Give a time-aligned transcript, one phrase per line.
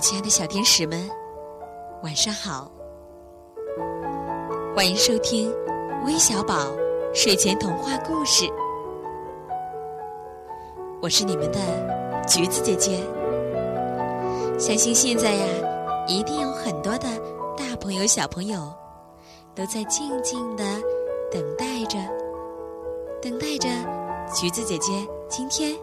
[0.00, 1.06] 亲爱的小天使们，
[2.02, 2.72] 晚上好！
[4.74, 5.54] 欢迎收听
[6.06, 6.72] 微小宝
[7.12, 8.46] 睡前童话故事，
[11.02, 11.58] 我是你们的
[12.26, 12.98] 橘子姐姐。
[14.58, 15.46] 相信现在呀，
[16.08, 17.06] 一定有很多的
[17.54, 18.72] 大朋友、小朋友
[19.54, 20.64] 都在静静的
[21.30, 21.98] 等待着，
[23.20, 23.68] 等待着
[24.34, 25.76] 橘子姐姐今天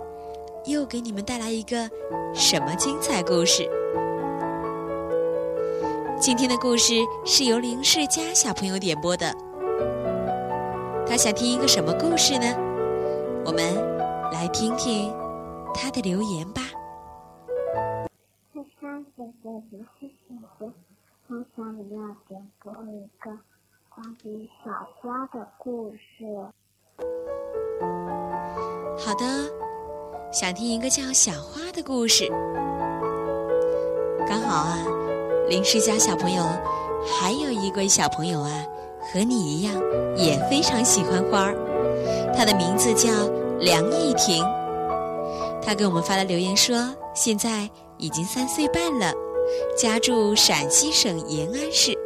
[0.65, 1.87] 又给你们带来一个
[2.33, 3.69] 什么精彩故事。
[6.19, 9.31] 今天的故事是由林世佳小朋友点播的，
[11.05, 12.45] 他想听一个什么故事呢？
[13.45, 13.61] 我们
[14.31, 15.13] 来听听
[15.75, 16.63] 他的留言吧。
[18.53, 18.95] 我想
[21.91, 23.31] 要点播一个
[23.89, 26.25] 关于小花的故事。
[28.97, 29.23] 好的，
[30.31, 32.27] 想听一个叫小花的故事，
[34.27, 34.96] 刚好啊。
[35.49, 36.43] 林诗佳小朋友，
[37.05, 38.51] 还有一位小朋友啊，
[38.99, 39.73] 和你一样
[40.17, 41.55] 也非常喜欢花儿。
[42.35, 43.09] 他的名字叫
[43.59, 44.43] 梁艺婷，
[45.61, 49.13] 他给我们发了留言说，现在已经三岁半了，
[49.77, 51.97] 家住陕西省延安市，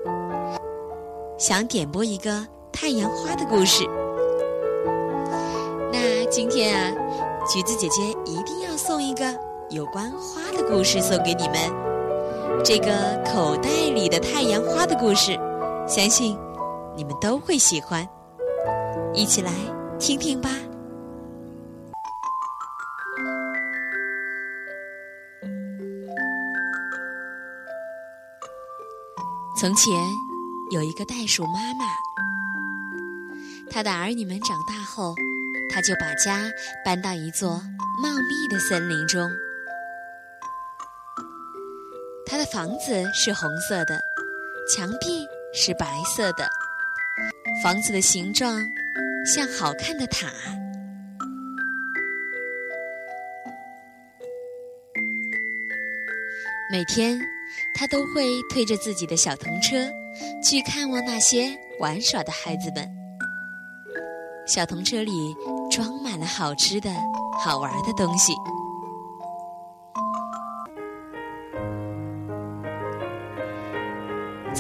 [1.40, 3.84] 想点播一个太阳花的故事。
[5.92, 6.92] 那今天啊，
[7.52, 9.36] 橘子姐姐一定要送一个
[9.72, 11.91] 有关花的故事送给你们。
[12.64, 15.34] 这个口袋里的太阳花的故事，
[15.88, 16.38] 相信
[16.96, 18.08] 你们都会喜欢，
[19.14, 19.52] 一起来
[20.00, 20.50] 听听吧。
[29.60, 29.94] 从前
[30.72, 31.86] 有一个袋鼠妈妈，
[33.70, 35.14] 她的儿女们长大后，
[35.72, 36.50] 她就把家
[36.86, 37.62] 搬到一座
[38.02, 39.30] 茂密的森林中。
[42.32, 44.00] 它的房子是红色的，
[44.66, 46.50] 墙壁是白色的，
[47.62, 48.58] 房子的形状
[49.26, 50.28] 像好看的塔。
[56.72, 57.20] 每天，
[57.76, 59.76] 他都会推着自己的小童车
[60.42, 62.90] 去看望那些玩耍的孩子们。
[64.48, 65.36] 小童车里
[65.70, 66.90] 装满了好吃的、
[67.44, 68.32] 好玩的东西。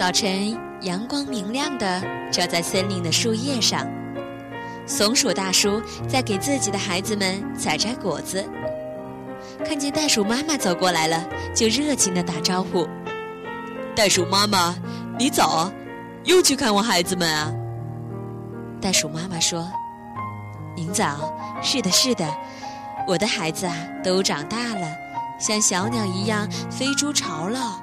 [0.01, 2.01] 早晨，阳光明亮的
[2.31, 3.87] 照在森林的树叶上。
[4.87, 5.79] 松鼠大叔
[6.09, 8.43] 在给自己的孩子们采摘果子，
[9.63, 11.23] 看见袋鼠妈妈走过来了，
[11.53, 12.87] 就热情的打招呼
[13.95, 14.75] ：“袋鼠妈妈，
[15.19, 15.71] 你早，
[16.23, 17.53] 又去看望孩子们啊？”
[18.81, 19.71] 袋鼠妈妈说
[20.75, 21.31] ：“您早，
[21.61, 22.27] 是的，是的，
[23.05, 24.87] 我的孩子啊，都长大了，
[25.39, 27.79] 像小鸟一样飞出巢了。”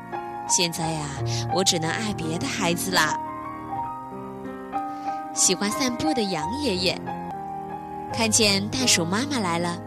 [0.49, 1.07] 现在呀，
[1.55, 3.15] 我只能爱别的孩子啦。
[5.35, 7.01] 喜欢散步的杨爷爷
[8.13, 9.79] 看见袋鼠妈妈来了，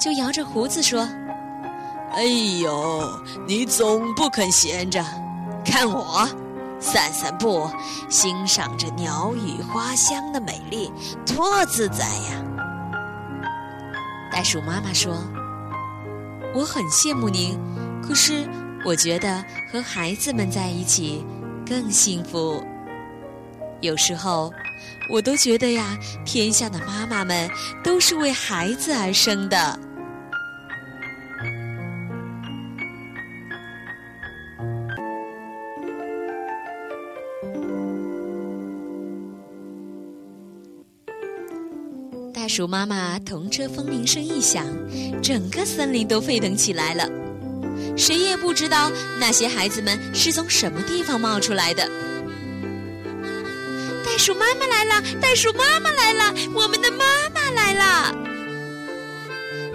[0.00, 1.06] 就摇着胡子说
[2.12, 2.24] ：“哎
[2.62, 3.08] 呦，
[3.46, 5.04] 你总不肯闲着，
[5.64, 6.26] 看我
[6.80, 7.70] 散散步，
[8.08, 10.90] 欣赏着鸟语花香的美丽，
[11.26, 12.42] 多自在呀！”
[14.32, 15.14] 袋鼠妈妈说
[16.54, 17.56] ：“我很羡慕您，
[18.02, 18.48] 可是……”
[18.88, 21.22] 我觉得和孩子们在一起
[21.66, 22.64] 更幸福。
[23.82, 24.50] 有时候，
[25.10, 27.50] 我都觉得呀，天下的妈妈们
[27.84, 29.78] 都是为孩子而生的。
[42.32, 44.64] 袋鼠妈妈童车风铃声一响，
[45.22, 47.27] 整个森林都沸腾起来了。
[47.98, 51.90] 谁也不知道那些孩子们是从什么地方冒出来的。
[54.04, 55.02] 袋鼠妈妈来了！
[55.20, 56.32] 袋鼠妈妈来了！
[56.54, 57.04] 我们的妈
[57.34, 58.14] 妈来了！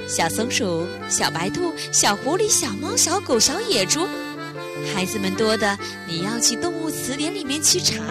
[0.07, 4.07] 小松鼠、小白兔、小狐狸、小猫、小狗、小野猪，
[4.93, 5.77] 孩子们多的，
[6.07, 8.03] 你要去动物词典里面去查，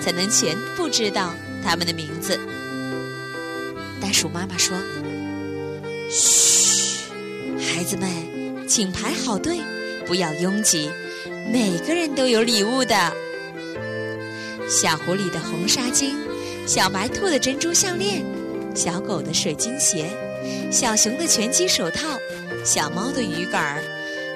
[0.00, 1.34] 才能全部知道
[1.64, 2.38] 他们的名字。
[4.00, 4.76] 袋鼠妈妈说
[6.10, 6.98] ：“嘘，
[7.58, 8.08] 孩子们。”
[8.74, 9.60] 请排好队，
[10.06, 10.90] 不要拥挤。
[11.52, 12.94] 每个人都有礼物的：
[14.66, 16.14] 小狐狸的红纱巾，
[16.66, 18.24] 小白兔的珍珠项链，
[18.74, 20.08] 小狗的水晶鞋，
[20.70, 22.18] 小熊的拳击手套，
[22.64, 23.82] 小猫的鱼竿儿。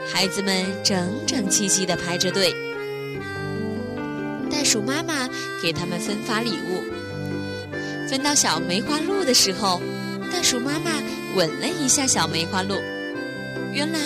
[0.07, 2.55] 孩子们整整齐齐地排着队。
[4.51, 5.27] 袋鼠妈妈
[5.63, 6.85] 给他们分发礼物。
[8.07, 9.81] 分到小梅花鹿的时候，
[10.31, 10.91] 袋鼠妈妈
[11.35, 12.75] 吻了一下小梅花鹿。
[13.77, 13.99] 原来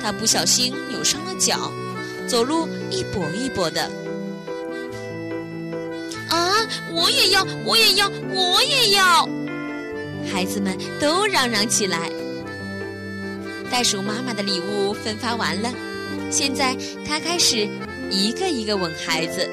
[0.00, 1.72] 他不小心扭伤了脚，
[2.28, 3.90] 走路一跛一跛的。
[6.28, 6.64] 啊！
[6.94, 9.28] 我也要，我也要，我也要！
[10.32, 12.08] 孩子们都嚷嚷起来。
[13.68, 15.74] 袋鼠妈妈的礼物分发完了，
[16.30, 17.68] 现在她开始
[18.08, 19.50] 一个一个吻孩子。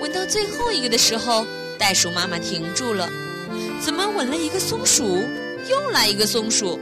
[0.00, 1.46] 吻到最后一个的时候，
[1.78, 3.10] 袋鼠妈妈停住了。
[3.78, 5.22] 怎么吻了一个松鼠，
[5.68, 6.80] 又来一个松鼠？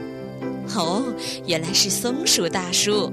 [0.75, 1.03] 哦，
[1.47, 3.11] 原来是松鼠大叔。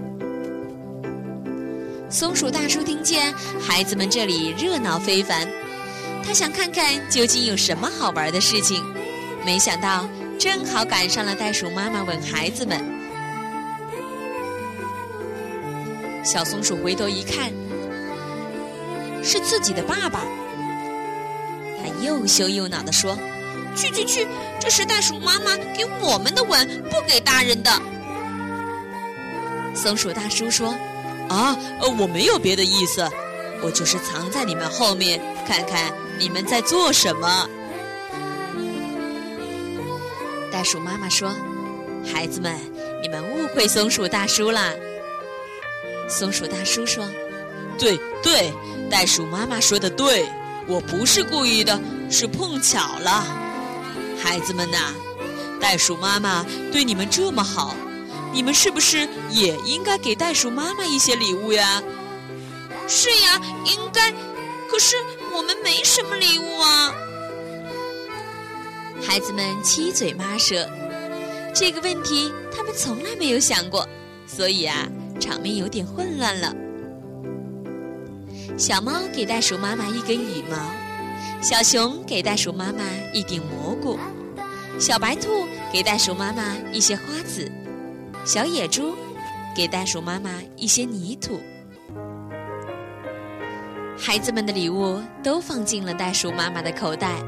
[2.10, 5.48] 松鼠大叔听见孩子们这里热闹非凡，
[6.24, 8.84] 他想看看究竟有什么好玩的事情。
[9.46, 12.84] 没想到正好赶上了袋鼠妈妈吻孩子们。
[16.24, 17.50] 小松鼠回头一看，
[19.22, 20.24] 是自己的爸爸。
[21.78, 23.16] 他又羞又恼地说。
[23.74, 24.26] 去去去！
[24.60, 27.70] 这是袋鼠妈妈给我们的吻，不给大人的。
[29.74, 30.74] 松鼠大叔说
[31.28, 33.08] ：“啊，呃，我没有别的意思，
[33.62, 37.48] 我就是藏在你们后面，看看你们在做什么。”
[40.52, 41.34] 袋鼠妈妈说
[42.12, 42.54] ：“孩子们，
[43.02, 44.72] 你们误会松鼠大叔啦。”
[46.08, 47.08] 松鼠大叔说
[47.78, 48.52] ：“对对，
[48.90, 50.26] 袋鼠妈妈说的对，
[50.66, 51.80] 我不是故意的，
[52.10, 53.38] 是碰巧了。”
[54.22, 54.94] 孩子们呐，
[55.60, 57.74] 袋鼠妈妈对你们这么好，
[58.32, 61.82] 你们是不是也应该给袋鼠妈妈一些礼物呀？
[62.86, 64.12] 是呀，应该。
[64.70, 64.96] 可是
[65.34, 66.94] 我们没什么礼物啊。
[69.06, 70.66] 孩子们七嘴八舌，
[71.54, 73.86] 这个问题他们从来没有想过，
[74.26, 74.88] 所以啊，
[75.20, 76.54] 场面有点混乱了。
[78.56, 80.81] 小猫给袋鼠妈妈一根羽毛。
[81.40, 83.98] 小熊给袋鼠妈妈一顶蘑菇，
[84.78, 87.50] 小白兔给袋鼠妈妈一些花籽，
[88.24, 88.94] 小野猪
[89.54, 91.40] 给袋鼠妈妈一些泥土。
[93.98, 97.22] 孩子们的礼物都放进了袋鼠妈妈的口袋，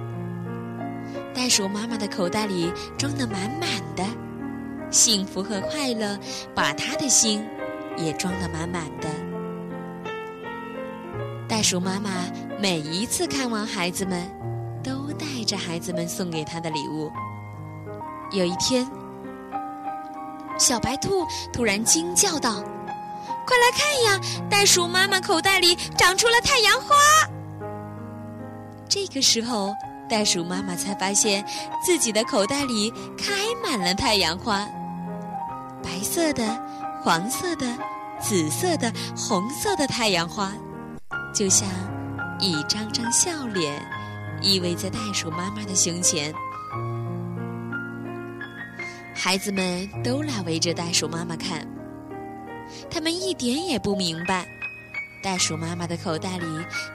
[1.34, 4.04] 袋鼠妈妈的口袋里装得满满的，
[4.90, 6.18] 幸福和快乐
[6.54, 7.44] 把她的心
[7.96, 9.33] 也装得满满的。
[11.64, 12.10] 鼠妈妈
[12.60, 14.30] 每一次看望孩子们，
[14.82, 17.10] 都带着孩子们送给她的礼物。
[18.32, 18.86] 有一天，
[20.58, 22.62] 小白兔突然惊叫道
[23.46, 24.20] ：“快来看呀！
[24.50, 26.94] 袋鼠妈妈口袋里长出了太阳花！”
[28.86, 29.74] 这个时候，
[30.06, 31.42] 袋鼠妈妈才发现
[31.82, 33.32] 自己的口袋里开
[33.62, 34.68] 满了太阳花，
[35.82, 36.62] 白色的、
[37.02, 37.66] 黄色的、
[38.20, 40.52] 紫色的、红色的太阳花。
[41.34, 41.68] 就像
[42.38, 43.82] 一张张笑脸
[44.40, 46.32] 依偎在袋鼠妈妈的胸前，
[49.12, 51.66] 孩子们都来围着袋鼠妈妈看，
[52.88, 54.46] 他们一点也不明白，
[55.24, 56.46] 袋鼠妈妈的口袋里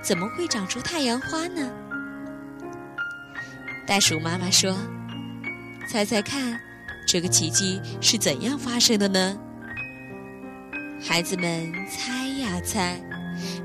[0.02, 1.70] 怎么会长出太阳花呢？
[3.86, 4.74] 袋鼠妈妈说
[5.92, 6.58] ：“猜猜看，
[7.06, 9.38] 这个奇迹是怎样发生的呢？”
[11.04, 13.02] 孩子们猜呀猜。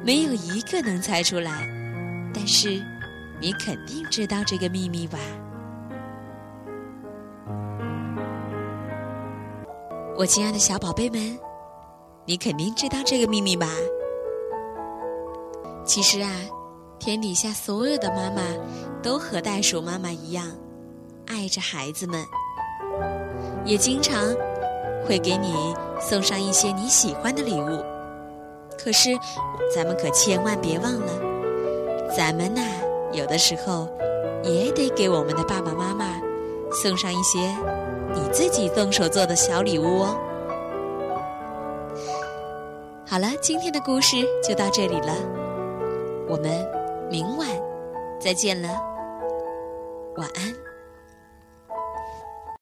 [0.04, 1.68] 没有一个能猜出来，
[2.34, 2.82] 但是
[3.40, 5.18] 你肯定知道这个秘密吧？
[10.16, 11.38] 我亲爱的小宝贝们，
[12.24, 13.68] 你肯定知道这个秘密吧？
[15.84, 16.30] 其实啊，
[16.98, 18.42] 天底下所有的妈妈
[19.02, 20.46] 都和袋鼠妈妈一样，
[21.26, 22.24] 爱着孩子们，
[23.64, 24.32] 也经常
[25.04, 27.93] 会给你送上一些你喜欢的礼物。
[28.78, 29.10] 可是，
[29.74, 31.12] 咱们可千万别忘了，
[32.16, 32.60] 咱们呐，
[33.12, 33.88] 有的时候
[34.42, 36.20] 也得给我们的爸爸妈妈
[36.70, 37.40] 送上一些
[38.12, 40.16] 你自己动手做的小礼物哦。
[43.06, 44.16] 好了，今天的故事
[44.46, 45.14] 就到这里了，
[46.28, 46.66] 我们
[47.10, 47.48] 明晚
[48.20, 48.68] 再见了，
[50.16, 50.63] 晚安。